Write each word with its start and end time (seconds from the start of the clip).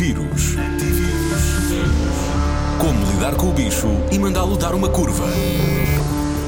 Antivírus. 0.00 0.54
Como 2.80 3.12
lidar 3.12 3.36
com 3.36 3.50
o 3.50 3.52
bicho 3.52 3.86
e 4.10 4.18
mandá-lo 4.18 4.56
dar 4.56 4.74
uma 4.74 4.88
curva. 4.88 5.26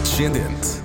Descendente. 0.03 0.81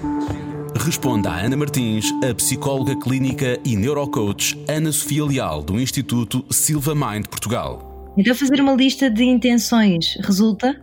Responda 0.75 1.29
a 1.29 1.45
Ana 1.45 1.55
Martins, 1.55 2.11
a 2.29 2.35
psicóloga 2.35 2.99
clínica 2.99 3.57
e 3.63 3.77
neurocoach 3.77 4.61
Ana 4.67 4.91
Sofia 4.91 5.23
Leal, 5.23 5.63
do 5.63 5.79
Instituto 5.79 6.43
Silva 6.51 6.93
Mind 6.93 7.27
Portugal. 7.27 8.13
Então, 8.17 8.35
fazer 8.35 8.59
uma 8.59 8.73
lista 8.73 9.09
de 9.09 9.23
intenções 9.23 10.17
resulta? 10.19 10.75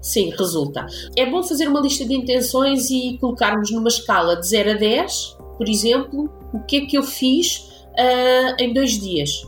Sim, 0.00 0.30
resulta. 0.30 0.86
É 1.14 1.26
bom 1.26 1.42
fazer 1.42 1.68
uma 1.68 1.80
lista 1.80 2.06
de 2.06 2.14
intenções 2.14 2.88
e 2.88 3.18
colocarmos 3.20 3.70
numa 3.70 3.88
escala 3.88 4.36
de 4.40 4.48
0 4.48 4.70
a 4.70 4.74
10, 4.74 5.36
por 5.58 5.68
exemplo, 5.68 6.30
o 6.54 6.60
que 6.60 6.76
é 6.78 6.86
que 6.86 6.96
eu 6.96 7.02
fiz 7.02 7.58
uh, 7.58 8.56
em 8.58 8.72
dois 8.72 8.98
dias 8.98 9.42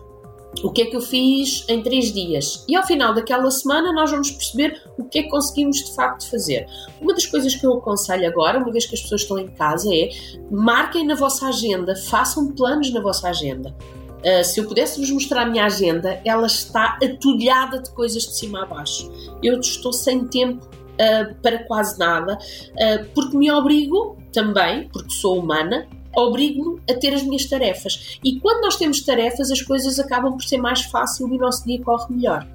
o 0.62 0.71
que 0.71 0.82
é 0.82 0.87
que 0.87 0.96
eu 0.96 1.00
fiz 1.00 1.65
em 1.69 1.83
três 1.83 2.12
dias. 2.12 2.65
E 2.69 2.77
ao 2.77 2.87
final 2.87 3.15
daquela 3.15 3.51
semana 3.51 3.93
nós 3.93 4.10
vamos 4.10 4.30
perceber 4.30 4.83
o 4.98 5.05
que 5.05 5.20
é 5.20 5.23
que 5.23 5.30
conseguimos 5.30 5.79
de 5.79 5.95
facto 5.95 6.29
fazer. 6.29 6.66
Uma 7.01 7.15
das 7.15 7.27
coisas 7.27 7.55
que 7.55 7.65
eu 7.65 7.73
aconselho 7.74 8.27
agora, 8.27 8.59
uma 8.59 8.70
vez 8.70 8.87
que 8.87 8.95
as 8.95 9.01
pessoas 9.01 9.23
estão 9.23 9.38
em 9.38 9.48
casa, 9.48 9.88
é 9.93 10.10
marquem 10.51 11.07
na 11.07 11.15
vossa 11.15 11.46
agenda, 11.48 11.96
façam 11.96 12.52
planos 12.52 12.93
na 12.93 13.01
vossa 13.01 13.29
agenda. 13.29 13.74
Uh, 14.20 14.45
se 14.45 14.60
eu 14.60 14.66
pudesse 14.66 15.01
vos 15.01 15.10
mostrar 15.10 15.43
a 15.43 15.46
minha 15.46 15.65
agenda, 15.65 16.20
ela 16.24 16.46
está 16.46 16.96
atulhada 17.02 17.80
de 17.80 17.91
coisas 17.91 18.23
de 18.23 18.37
cima 18.37 18.62
a 18.62 18.66
baixo. 18.66 19.10
Eu 19.43 19.59
estou 19.59 19.93
sem 19.93 20.24
tempo 20.29 20.65
uh, 20.65 21.34
para 21.43 21.65
quase 21.65 21.98
nada, 21.98 22.38
uh, 22.38 23.05
porque 23.15 23.37
me 23.37 23.51
obrigo 23.51 24.16
também, 24.32 24.88
porque 24.93 25.10
sou 25.10 25.41
humana, 25.41 25.88
obrigo-me 26.16 26.80
a 26.91 26.95
ter 26.95 27.15
as 27.15 27.23
minhas 27.23 27.47
tarefas. 27.47 28.19
E 28.25 28.39
quando 28.41 28.62
nós 28.62 28.77
temos 28.77 29.01
tarefas, 29.01 29.51
as 29.51 29.62
coisas 29.62 29.98
acabam 29.98 30.33
por 30.33 30.43
ser 30.43 30.59
mais 30.59 30.83
fácil 30.83 31.29
e 31.29 31.37
o 31.37 31.41
nosso 31.41 31.65
dia 31.65 31.80
corre 31.83 32.15
melhor. 32.15 32.47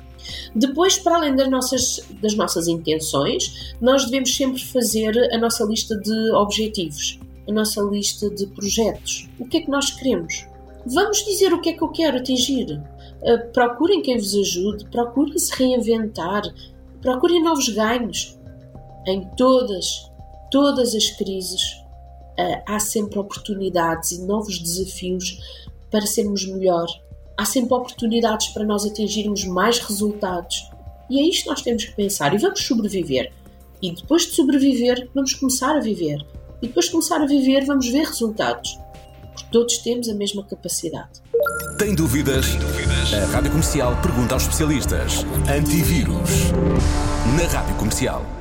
Depois, 0.55 0.97
para 0.97 1.17
além 1.17 1.35
das 1.35 1.49
nossas, 1.49 2.01
das 2.21 2.33
nossas 2.35 2.67
intenções, 2.67 3.75
nós 3.79 4.05
devemos 4.05 4.35
sempre 4.35 4.63
fazer 4.63 5.17
a 5.33 5.37
nossa 5.37 5.63
lista 5.63 5.95
de 5.97 6.31
objetivos, 6.31 7.19
a 7.47 7.51
nossa 7.51 7.81
lista 7.81 8.29
de 8.29 8.47
projetos. 8.47 9.29
O 9.39 9.45
que 9.45 9.57
é 9.57 9.61
que 9.61 9.69
nós 9.69 9.91
queremos? 9.91 10.45
Vamos 10.85 11.23
dizer 11.25 11.53
o 11.53 11.61
que 11.61 11.69
é 11.69 11.73
que 11.73 11.83
eu 11.83 11.89
quero 11.89 12.17
atingir. 12.17 12.81
Uh, 13.21 13.51
procurem 13.51 14.01
quem 14.01 14.17
vos 14.17 14.35
ajude, 14.35 14.85
procurem 14.89 15.37
se 15.37 15.53
reinventar, 15.55 16.43
procurem 17.01 17.43
novos 17.43 17.69
ganhos. 17.69 18.37
Em 19.05 19.25
todas, 19.37 20.11
todas 20.51 20.93
as 20.93 21.09
crises, 21.11 21.61
há 22.65 22.79
sempre 22.79 23.19
oportunidades 23.19 24.11
e 24.11 24.25
novos 24.25 24.59
desafios 24.59 25.39
para 25.91 26.05
sermos 26.05 26.45
melhor. 26.45 26.87
Há 27.37 27.45
sempre 27.45 27.73
oportunidades 27.73 28.47
para 28.49 28.65
nós 28.65 28.85
atingirmos 28.85 29.45
mais 29.45 29.79
resultados. 29.79 30.69
E 31.09 31.19
é 31.19 31.23
isto 31.23 31.43
que 31.43 31.49
nós 31.49 31.61
temos 31.61 31.85
que 31.85 31.95
pensar. 31.95 32.33
E 32.33 32.37
vamos 32.37 32.65
sobreviver. 32.65 33.31
E 33.81 33.93
depois 33.93 34.23
de 34.23 34.31
sobreviver, 34.31 35.09
vamos 35.13 35.33
começar 35.33 35.75
a 35.75 35.79
viver. 35.79 36.25
E 36.61 36.67
depois 36.67 36.85
de 36.85 36.91
começar 36.91 37.21
a 37.21 37.25
viver, 37.25 37.65
vamos 37.65 37.87
ver 37.87 38.05
resultados. 38.05 38.77
Porque 39.21 39.45
todos 39.51 39.77
temos 39.79 40.09
a 40.09 40.15
mesma 40.15 40.43
capacidade. 40.43 41.21
Tem 41.77 41.93
dúvidas? 41.93 42.47
Tem 42.47 42.59
dúvidas? 42.59 43.13
A 43.13 43.25
Rádio 43.27 43.51
Comercial 43.51 43.95
pergunta 44.01 44.33
aos 44.33 44.43
especialistas. 44.43 45.23
Antivírus. 45.47 46.51
Na 47.35 47.47
Rádio 47.47 47.75
Comercial. 47.75 48.36